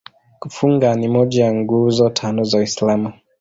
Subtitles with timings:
[0.39, 3.13] Kufunga ni moja ya Nguzo Tano za Uislamu.